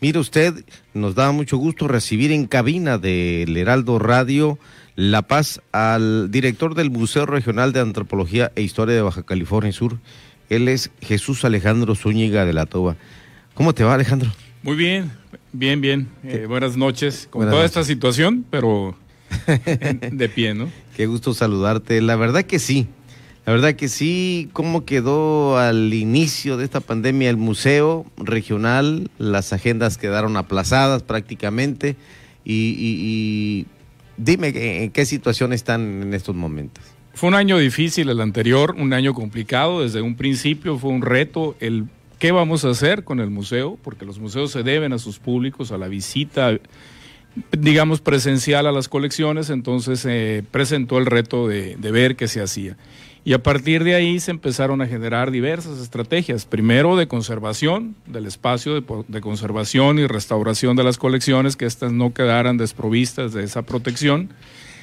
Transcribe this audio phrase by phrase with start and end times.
[0.00, 0.64] Mire usted,
[0.94, 4.58] nos da mucho gusto recibir en cabina del Heraldo Radio
[4.96, 9.98] La Paz al director del Museo Regional de Antropología e Historia de Baja California Sur.
[10.48, 12.96] Él es Jesús Alejandro Zúñiga de la Toba.
[13.54, 14.30] ¿Cómo te va, Alejandro?
[14.62, 15.10] Muy bien,
[15.52, 16.08] bien, bien.
[16.24, 17.28] Eh, buenas noches.
[17.30, 18.96] Con toda esta situación, pero
[20.12, 20.70] de pie, ¿no?
[20.96, 22.00] Qué gusto saludarte.
[22.02, 22.88] La verdad que sí.
[23.46, 29.52] La verdad que sí, cómo quedó al inicio de esta pandemia el museo regional, las
[29.52, 31.96] agendas quedaron aplazadas prácticamente
[32.44, 33.66] y,
[34.16, 34.52] dime
[34.84, 36.84] en qué situación están en estos momentos.
[37.14, 41.56] Fue un año difícil el anterior, un año complicado, desde un principio fue un reto
[41.60, 41.86] el
[42.18, 45.72] qué vamos a hacer con el museo, porque los museos se deben a sus públicos,
[45.72, 46.58] a la visita,
[47.58, 52.76] digamos, presencial a las colecciones, entonces se presentó el reto de ver qué se hacía.
[53.22, 56.46] Y a partir de ahí se empezaron a generar diversas estrategias.
[56.46, 62.14] Primero de conservación del espacio, de, conservación y restauración de las colecciones, que éstas no
[62.14, 64.30] quedaran desprovistas de esa protección.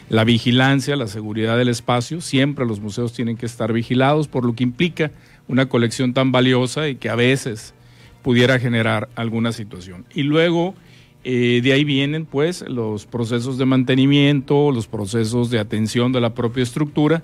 [0.10, 2.22] La vigilancia, la seguridad del espacio.
[2.22, 5.12] Siempre los museos tienen que estar vigilados, por lo que implica
[5.48, 7.74] una colección tan valiosa y que a veces
[8.22, 10.06] pudiera generar alguna situación.
[10.14, 10.76] Y luego
[11.24, 16.36] eh, de ahí vienen pues los procesos de mantenimiento, los procesos de atención de la
[16.36, 17.24] propia estructura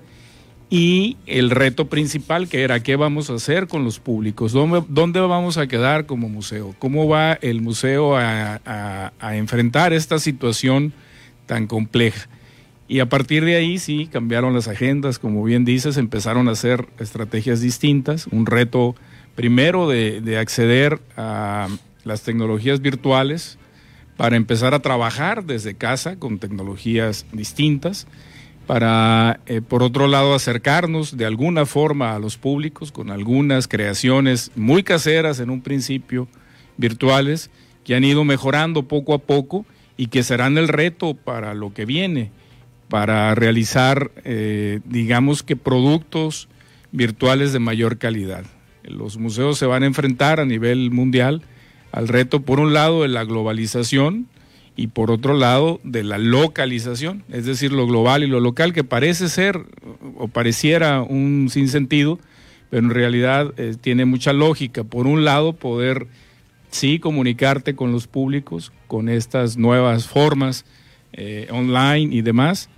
[0.74, 5.56] y el reto principal que era qué vamos a hacer con los públicos, dónde, vamos
[5.56, 10.92] a quedar como museo, cómo va el museo a, enfrentar esta situación
[11.46, 12.28] tan compleja.
[12.88, 16.88] Y a partir de ahí sí cambiaron las agendas, como bien dices, empezaron a hacer
[16.98, 18.96] estrategias distintas, un reto
[19.36, 21.68] primero de, de acceder a
[22.02, 23.58] las tecnologías virtuales
[24.16, 28.08] para empezar a trabajar desde casa con tecnologías distintas
[28.66, 34.50] para, eh, por otro lado, acercarnos de alguna forma a los públicos con algunas creaciones
[34.56, 36.28] muy caseras en un principio,
[36.76, 37.50] virtuales,
[37.84, 41.84] que han ido mejorando poco a poco y que serán el reto para lo que
[41.84, 42.30] viene,
[42.88, 46.48] para realizar, eh, digamos que, productos
[46.90, 48.44] virtuales de mayor calidad.
[48.82, 51.42] Los museos se van a enfrentar a nivel mundial
[51.92, 54.26] al reto, por un lado, de la globalización,
[54.76, 58.84] y por otro lado de la localización, es decir, lo global y lo local, que
[58.84, 59.60] parece ser
[60.16, 62.18] o pareciera un sinsentido,
[62.70, 64.82] pero en realidad eh, tiene mucha lógica.
[64.82, 66.08] Por un lado, poder
[66.70, 70.64] sí comunicarte con los públicos con estas nuevas formas
[71.12, 72.68] eh, online y demás.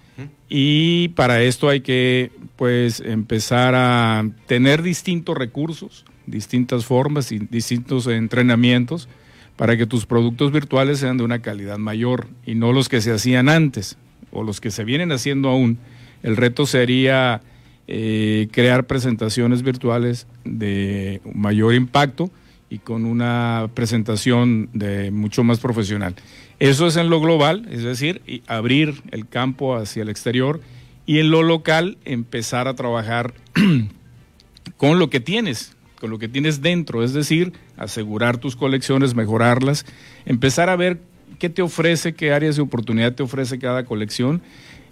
[0.49, 8.07] Y para esto hay que pues empezar a tener distintos recursos, distintas formas y distintos
[8.07, 9.09] entrenamientos
[9.57, 13.13] para que tus productos virtuales sean de una calidad mayor y no los que se
[13.13, 13.97] hacían antes
[14.31, 15.79] o los que se vienen haciendo aún.
[16.23, 17.41] El reto sería
[17.89, 22.31] eh, crear presentaciones virtuales de mayor impacto
[22.69, 26.15] y con una presentación de mucho más profesional.
[26.59, 30.61] Eso es en lo global, es decir, abrir el campo hacia el exterior
[31.07, 33.35] y en lo local empezar a trabajar
[34.77, 39.85] con lo que tienes, con lo que tienes dentro, es decir, asegurar tus colecciones, mejorarlas,
[40.25, 41.01] empezar a ver
[41.39, 44.43] qué te ofrece, qué áreas de oportunidad te ofrece cada colección.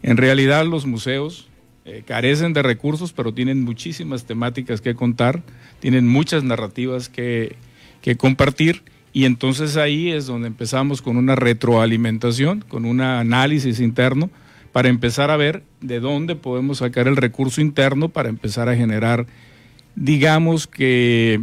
[0.02, 1.48] En realidad los museos
[1.84, 5.42] eh, carecen de recursos, pero tienen muchísimas temáticas que contar,
[5.80, 7.56] tienen muchas narrativas que,
[8.00, 14.30] que compartir y entonces ahí es donde empezamos con una retroalimentación, con un análisis interno
[14.72, 19.26] para empezar a ver de dónde podemos sacar el recurso interno para empezar a generar
[19.94, 21.42] digamos que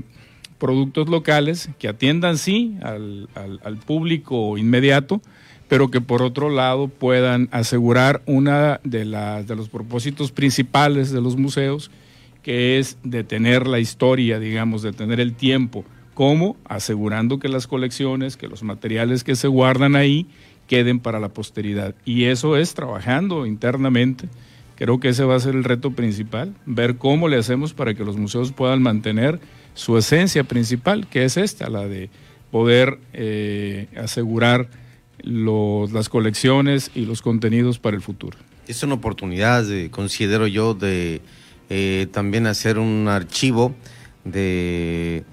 [0.61, 5.19] productos locales que atiendan sí al, público inmediato,
[5.67, 11.19] pero que por otro lado puedan asegurar una de, las, de los propósitos principales de
[11.19, 11.89] los museos,
[12.43, 15.83] que es detener la historia, digamos, detener el tiempo,
[16.13, 20.27] como asegurando que las colecciones, que los materiales que se guardan ahí
[20.67, 21.95] queden para la posteridad.
[22.05, 24.29] Y eso es trabajando internamente.
[24.75, 28.05] Creo que ese va a ser el reto principal, ver cómo le hacemos para que
[28.05, 29.39] los museos puedan mantener
[29.73, 32.09] su esencia principal, que es esta, la de
[32.51, 34.69] poder eh, asegurar
[35.23, 38.37] las colecciones y los contenidos para el futuro.
[38.67, 41.21] Es una oportunidad, considero yo, de
[41.69, 43.75] eh, también hacer un archivo
[44.25, 45.23] de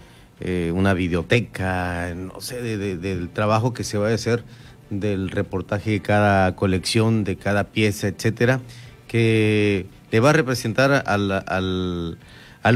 [0.40, 4.44] eh, una biblioteca, no sé, del trabajo que se va a hacer
[4.90, 8.60] del reportaje de cada colección, de cada pieza, etcétera
[9.08, 12.18] que le va a representar al, al,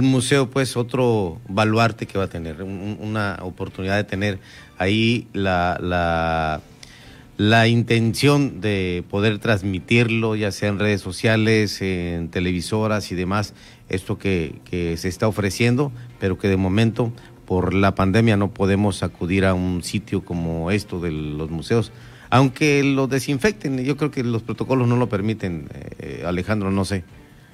[0.02, 4.38] museo pues otro baluarte que va a tener, una oportunidad de tener
[4.78, 6.60] ahí la, la,
[7.36, 13.54] la intención de poder transmitirlo, ya sea en redes sociales, en televisoras y demás,
[13.88, 17.12] esto que, que se está ofreciendo, pero que de momento
[17.44, 21.92] por la pandemia no podemos acudir a un sitio como esto de los museos,
[22.30, 25.68] aunque lo desinfecten, yo creo que los protocolos no lo permiten,
[25.98, 27.04] eh, Alejandro, no sé.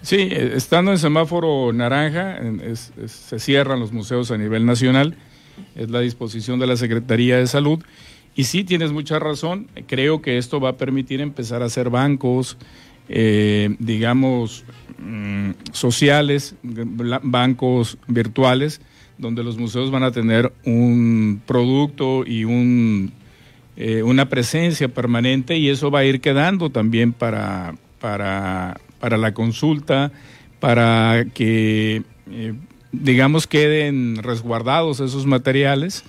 [0.03, 2.39] Sí, eh, estando en semáforo naranja,
[3.07, 5.17] se cierran los museos a nivel nacional,
[5.75, 7.81] es la disposición de la Secretaría de Salud.
[8.35, 12.57] Y sí, tienes mucha razón, creo que esto va a permitir empezar a hacer bancos,
[13.09, 14.65] eh, digamos,
[14.99, 18.81] mm, sociales, bancos virtuales,
[19.19, 23.13] donde los museos van a tener un producto y un,
[23.77, 30.13] eh, una presencia permanente y eso va a ir quedando también para, para, la consulta,
[30.61, 32.55] para que, eh,
[32.93, 36.05] digamos, queden resguardados esos materiales,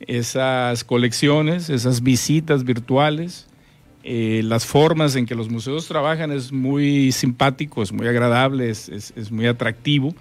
[0.00, 3.46] esas colecciones, esas visitas virtuales.
[4.04, 8.88] Eh, las formas en que los museos trabajan es muy simpático, es muy agradable, es,
[8.88, 10.14] es muy atractivo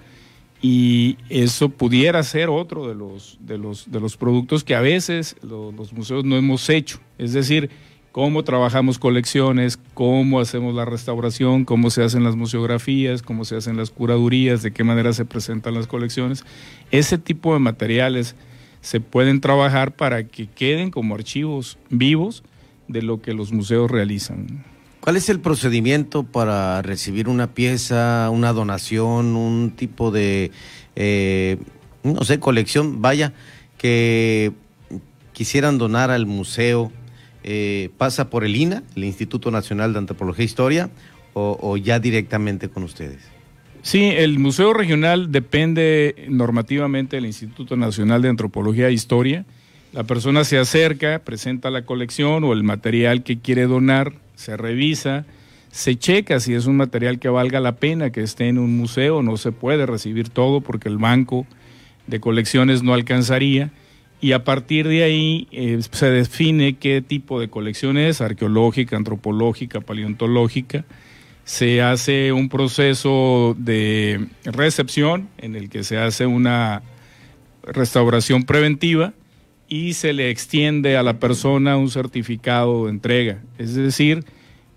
[0.61, 5.35] y eso pudiera ser otro de los, de los, de los productos que a veces
[5.41, 6.99] los, museos no hemos hecho.
[7.17, 7.69] Es decir,
[8.17, 13.77] cómo trabajamos colecciones, cómo hacemos la restauración, cómo se hacen las museografías, cómo se hacen
[13.77, 16.43] las curadurías, de qué manera se presentan las colecciones.
[16.89, 18.33] Ese tipo de materiales
[18.81, 22.43] se pueden trabajar para que queden como archivos vivos
[22.87, 24.65] de lo que los museos realizan.
[24.99, 30.49] ¿Cuál es el procedimiento para recibir una pieza, una donación, un tipo de,
[30.95, 31.57] eh,
[32.01, 33.33] no sé, colección, vaya,
[33.77, 34.53] que
[35.33, 36.91] quisieran donar al museo?
[37.49, 40.89] Eh, ¿Pasa por el INA, el Instituto Nacional de Antropología e Historia,
[41.31, 43.19] o, o ya directamente con ustedes?
[43.83, 49.45] Sí, el Museo Regional depende normativamente del Instituto Nacional de Antropología e Historia.
[49.93, 55.25] La persona se acerca, presenta la colección o el material que quiere donar se revisa,
[55.71, 59.23] se checa si es un material que valga la pena que esté en un museo,
[59.23, 61.47] no se puede recibir todo porque el banco
[62.07, 63.71] de colecciones no alcanzaría
[64.19, 69.81] y a partir de ahí eh, se define qué tipo de colección es, arqueológica, antropológica,
[69.81, 70.85] paleontológica.
[71.43, 76.81] Se hace un proceso de recepción en el que se hace una
[77.63, 79.13] restauración preventiva
[79.69, 84.23] y se le extiende a la persona un certificado de entrega, es decir,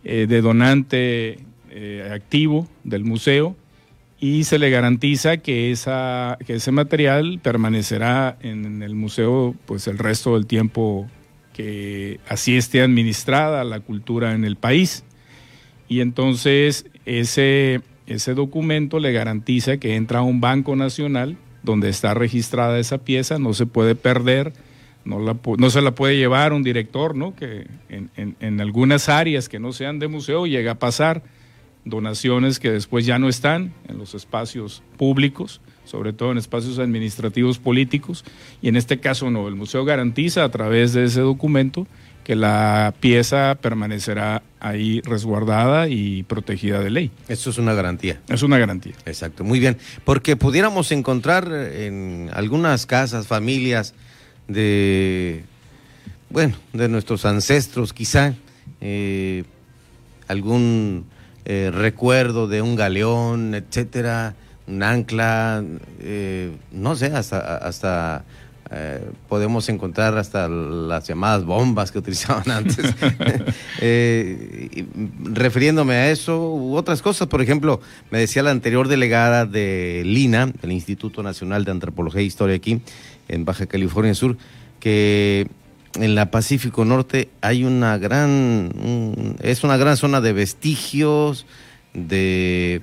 [0.04, 1.38] eh, de donante
[1.70, 3.56] eh, activo del museo
[4.20, 9.96] y se le garantiza que, esa, que ese material permanecerá en, el museo pues el
[9.96, 11.08] resto del tiempo
[11.54, 15.04] que así esté administrada la cultura en el país.
[15.88, 22.12] Y entonces ese, ese documento le garantiza que entra a un banco nacional donde está
[22.12, 24.52] registrada esa pieza, no se puede perder,
[25.04, 27.34] no, la, no se la puede llevar un director, ¿no?
[27.34, 31.22] Que en, algunas áreas que no sean de museo llega a pasar
[31.84, 37.58] donaciones que después ya no están en los espacios públicos, sobre todo en espacios administrativos
[37.58, 38.24] políticos,
[38.62, 41.86] y en este caso no, el museo garantiza a través de ese documento
[42.24, 47.10] que la pieza permanecerá ahí resguardada y protegida de ley.
[47.28, 48.20] Eso es una garantía.
[48.28, 48.92] Es una garantía.
[49.06, 49.78] Exacto, muy bien.
[50.04, 53.94] Porque pudiéramos encontrar en algunas casas, familias,
[54.48, 55.44] de,
[56.28, 58.34] bueno, de nuestros ancestros quizá,
[58.80, 59.44] eh,
[60.28, 61.06] algún
[61.44, 64.34] eh, recuerdo de un galeón, etcétera,
[64.66, 65.64] un ancla,
[66.00, 68.24] eh, no sé, hasta, hasta
[69.28, 72.78] podemos encontrar hasta las llamadas bombas que utilizaban antes.
[75.24, 77.80] refiriéndome a eso u otras cosas, por ejemplo,
[78.12, 82.80] me decía la anterior delegada de LINA, el Instituto Nacional de Antropología e Historia aquí,
[83.26, 84.36] en Baja California Sur,
[84.78, 85.48] que
[85.94, 91.46] en la Pacífico Norte hay una gran, es una gran zona de vestigios,
[91.94, 92.82] de,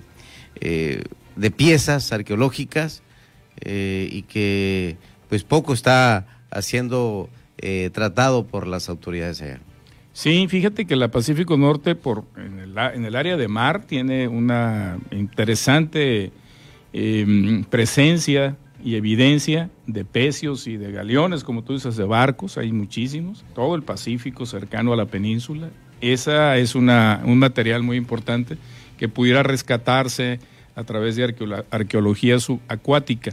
[0.60, 1.04] eh,
[1.36, 3.04] de piezas arqueológicas
[3.62, 4.98] eh, y que
[5.30, 9.60] pues poco está haciendo eh, tratado por las autoridades allá.
[10.14, 14.28] Sí, fíjate que la Pacífico Norte por, en, el, en el área de mar tiene
[14.28, 16.32] una interesante
[17.70, 23.44] presencia y evidencia de pecios y de galeones, como tú dices, de barcos, hay muchísimos,
[23.54, 25.72] todo el Pacífico cercano a la península.
[26.00, 28.58] Esa es una, un material muy importante
[28.98, 30.40] que pudiera rescatarse
[30.74, 31.26] a través de
[31.70, 33.32] arqueología subacuática.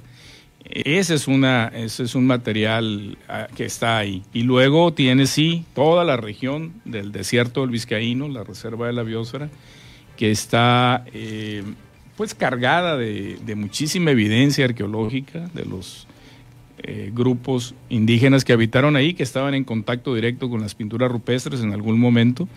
[0.64, 4.24] Ese es, una, ese es un material ah, que está ahí.
[4.32, 9.04] Y luego tiene, sí, toda la región del desierto del Vizcaíno, la reserva de la
[9.04, 9.50] biosfera,
[10.16, 11.62] que está eh,
[12.16, 16.06] pues cargada de, muchísima evidencia arqueológica de los
[16.78, 21.60] eh, grupos indígenas que habitaron ahí, que estaban en contacto directo con las pinturas rupestres
[21.62, 22.48] en algún momento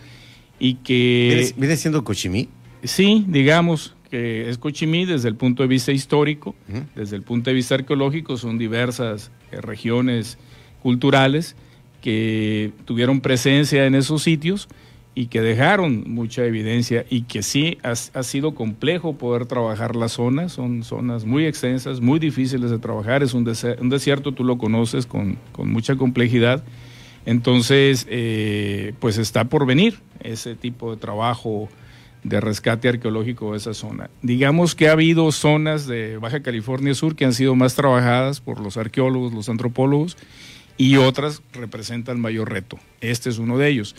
[0.59, 1.53] y que...
[1.57, 2.49] ¿Viene, siendo Cochimí?
[2.83, 6.55] Sí, digamos que es Cochimí desde el punto de vista histórico,
[6.95, 10.37] desde el punto de vista arqueológico, son diversas eh, regiones
[10.81, 11.55] culturales
[12.01, 14.69] que tuvieron presencia en esos sitios
[15.17, 20.51] y que dejaron mucha evidencia y que sí ha, sido complejo poder trabajar las zonas,
[20.51, 25.39] son zonas muy extensas, muy difíciles de trabajar, es un, desierto, tú lo conoces con,
[25.57, 26.63] mucha complejidad,
[27.25, 31.67] entonces eh, pues está por venir ese tipo de trabajo
[32.23, 34.11] de rescate arqueológico de esa zona.
[34.21, 38.59] Digamos que ha habido zonas de Baja California Sur que han sido más trabajadas por
[38.59, 40.15] los arqueólogos, los antropólogos,
[40.77, 42.77] y otras representan mayor reto.
[43.01, 43.95] Este es uno de ellos.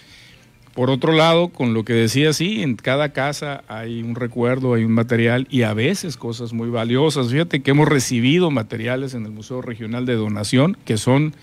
[0.78, 4.85] Por otro lado, con lo que decía, sí, en cada casa hay un recuerdo, hay
[4.85, 7.32] un material y a veces cosas muy valiosas.
[7.32, 11.35] Fíjate que hemos recibido materiales en el Museo Regional de Donación que son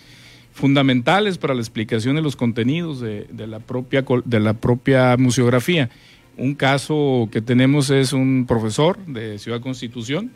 [0.54, 5.90] fundamentales para la explicación de los contenidos de, la, propia, de la propia museografía.
[6.38, 10.32] Un caso que tenemos es un profesor de Ciudad Constitución,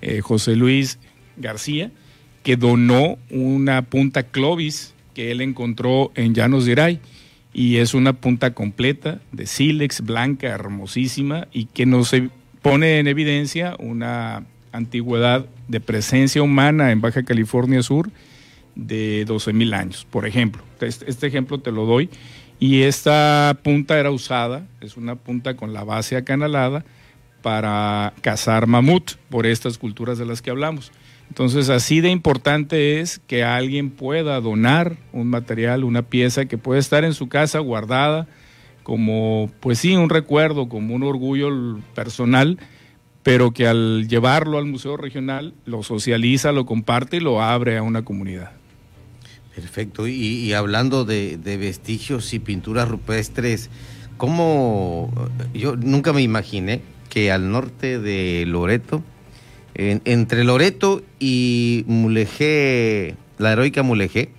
[0.00, 1.00] eh, José Luis
[1.38, 1.90] García,
[2.44, 7.00] que donó una punta Clovis que él encontró en Llanos de Iray
[7.58, 12.14] y es una punta completa de sílex blanca, hermosísima y que nos
[12.60, 18.10] pone en evidencia una antigüedad de presencia humana en Baja California Sur
[18.74, 20.62] de 12.000 años, por ejemplo.
[20.82, 22.10] Este, este, ejemplo te lo doy.
[22.60, 26.84] Y esta punta era usada, es una punta con la base acanalada
[27.40, 30.92] para cazar mamut por estas culturas de las que hablamos.
[31.28, 36.80] Entonces, así de importante es que alguien pueda donar un material, una pieza que puede
[36.80, 38.26] estar en su casa guardada
[38.86, 42.56] como, pues sí, un recuerdo, como un orgullo personal,
[43.24, 47.82] pero que al llevarlo al Museo Regional lo socializa, lo comparte y lo abre a
[47.82, 48.52] una comunidad.
[49.56, 50.06] Perfecto.
[50.06, 53.70] Y, hablando de, de, vestigios y pinturas rupestres,
[54.18, 55.10] ¿cómo?
[55.52, 59.02] Yo nunca me imaginé que al norte de Loreto,
[59.76, 64.30] entre Loreto y Mulegé, la heroica Mulegé,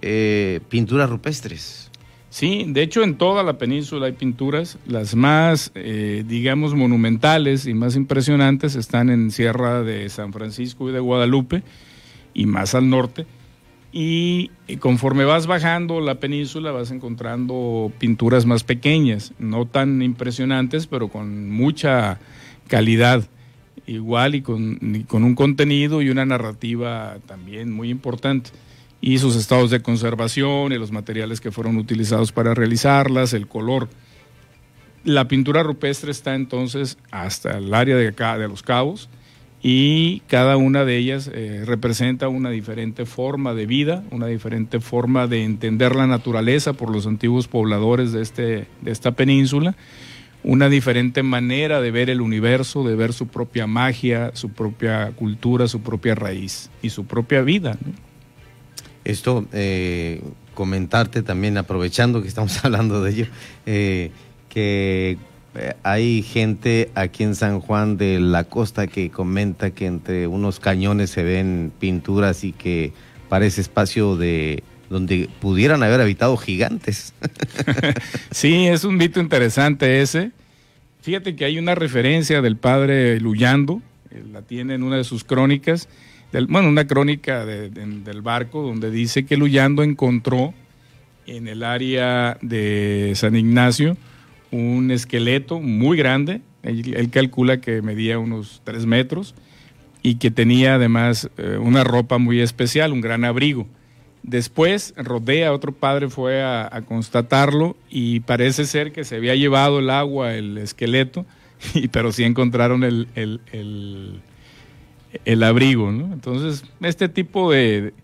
[0.00, 1.90] eh, pinturas rupestres.
[2.30, 4.78] Sí, de hecho en toda la península hay pinturas.
[4.86, 10.92] Las más, eh, digamos, monumentales y más impresionantes están en Sierra de San Francisco y
[10.92, 11.62] de Guadalupe
[12.34, 13.26] y más al norte.
[13.90, 21.08] Y conforme vas bajando la península vas encontrando pinturas más pequeñas, no tan impresionantes, pero
[21.08, 22.20] con mucha
[22.68, 23.24] calidad
[23.88, 28.50] igual y con, con un contenido y una narrativa también muy importante.
[29.00, 33.88] Y sus estados de conservación y los materiales que fueron utilizados para realizarlas, el color.
[35.04, 39.08] La pintura rupestre está entonces hasta el área de acá, de los cabos,
[39.62, 45.26] y cada una de ellas eh, representa una diferente forma de vida, una diferente forma
[45.26, 49.76] de entender la naturaleza por los antiguos pobladores de, este, de esta península
[50.48, 55.68] una diferente manera de ver el universo, de ver su propia magia, su propia cultura,
[55.68, 57.76] su propia raíz y su propia vida.
[59.04, 60.22] Esto, eh,
[60.54, 63.26] comentarte también, aprovechando que estamos hablando de ello,
[63.66, 64.10] eh,
[64.48, 65.18] que
[65.54, 70.60] eh, hay gente aquí en San Juan de la Costa que comenta que entre unos
[70.60, 72.94] cañones se ven pinturas y que
[73.28, 77.12] parece espacio de donde pudieran haber habitado gigantes.
[78.30, 80.32] sí, es un mito interesante ese.
[81.08, 83.80] Fíjate que hay una referencia del padre Luyando,
[84.30, 85.88] la tiene en una de sus crónicas,
[86.50, 90.52] bueno, una crónica del barco donde dice que Luyando encontró
[91.26, 93.96] en el área de San Ignacio
[94.50, 99.34] un esqueleto muy grande, él, calcula que medía unos tres metros
[100.02, 103.66] y que tenía además eh, una ropa muy especial, un gran abrigo.
[104.22, 109.90] Después, Rodea, otro padre, fue a, constatarlo y parece ser que se había llevado el
[109.90, 111.24] agua, el esqueleto,
[111.74, 113.08] y, pero sí encontraron el,
[115.24, 115.88] el, abrigo.
[115.88, 117.94] Entonces, este tipo de,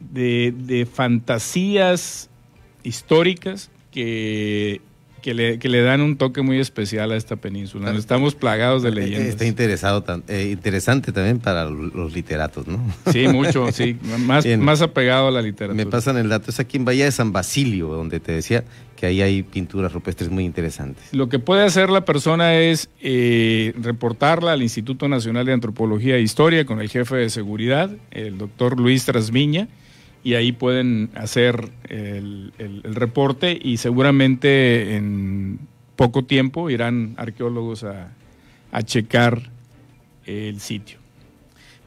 [0.00, 2.28] de, de fantasías
[2.82, 4.80] históricas que
[5.22, 7.90] que le, que le dan un toque muy especial a esta península.
[7.92, 9.28] Estamos plagados de eh, leyendas.
[9.28, 12.78] Está interesado, eh, interesante también para los literatos, ¿no?
[13.10, 13.96] Sí, mucho, sí.
[14.18, 15.84] Más, más apegado a la literatura.
[15.84, 16.50] Me pasan el dato.
[16.50, 18.64] Es aquí en Bahía de San Basilio, donde te decía
[18.96, 21.04] que ahí hay pinturas rupestres muy interesantes.
[21.12, 26.20] Lo que puede hacer la persona es eh, reportarla al Instituto Nacional de Antropología e
[26.20, 29.68] Historia con el jefe de seguridad, el doctor Luis Trasviña
[30.24, 32.52] y ahí pueden hacer el,
[32.84, 35.60] reporte y seguramente en
[35.96, 38.12] poco tiempo irán arqueólogos a,
[38.70, 39.50] a checar
[40.24, 40.98] el sitio.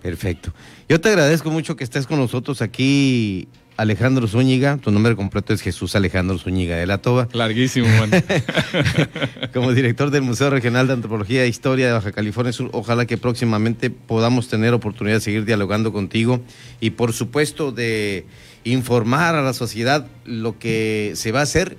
[0.02, 0.54] Perfecto.
[0.88, 5.62] Yo te agradezco mucho que estés con nosotros aquí Alejandro Zúñiga, tu nombre completo es
[5.62, 7.28] Jesús Alejandro Zúñiga de la Toba.
[7.34, 8.10] Larguísimo, man.
[9.54, 13.18] Como director del Museo Regional de Antropología e Historia de Baja California Sur, ojalá que
[13.18, 16.40] próximamente podamos tener oportunidad de seguir dialogando contigo
[16.80, 18.26] y por supuesto de
[18.64, 21.78] informar a la sociedad lo que se va a hacer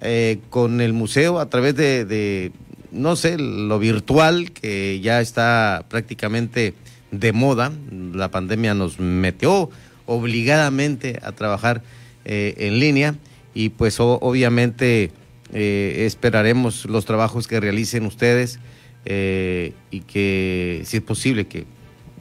[0.00, 2.50] eh, con el museo a través de, de,
[2.90, 6.74] no sé, lo virtual que ya está prácticamente
[7.12, 7.70] de moda.
[8.12, 9.70] La pandemia nos metió
[10.06, 11.82] obligadamente a trabajar
[12.24, 13.16] eh, en línea
[13.54, 15.10] y pues obviamente
[15.52, 18.58] eh, esperaremos los trabajos que realicen ustedes
[19.04, 21.66] eh, y que si es posible que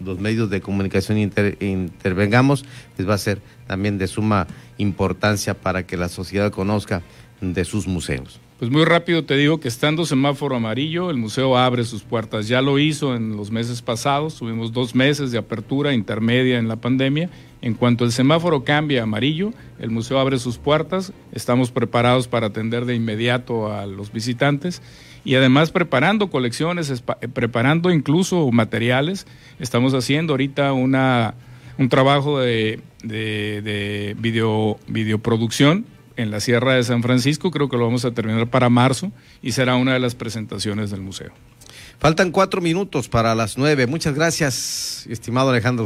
[0.04, 4.48] los medios de comunicación inter, intervengamos, pues va a ser también de suma
[4.78, 7.04] importancia para que la sociedad conozca
[7.40, 8.40] de sus museos.
[8.60, 12.48] Pues muy rápido te digo que estando semáforo amarillo, el museo abre sus puertas.
[12.48, 16.76] Ya lo hizo en los meses pasados, tuvimos dos meses de apertura intermedia en la
[16.76, 17.30] pandemia.
[17.62, 21.14] En cuanto el semáforo cambia a amarillo, el museo abre sus puertas.
[21.32, 24.82] Estamos preparados para atender de inmediato a los visitantes
[25.24, 27.04] y además preparando colecciones,
[27.34, 29.28] preparando incluso materiales.
[29.60, 31.36] Estamos haciendo ahorita una,
[31.78, 35.86] un trabajo de, de, de video, videoproducción
[36.18, 39.54] en la Sierra de San Francisco, creo que lo vamos a terminar para marzo y
[39.54, 41.32] será una de las presentaciones del museo.
[42.00, 43.86] Faltan cuatro minutos para las nueve.
[43.86, 45.86] Muchas gracias, estimado Alejandro.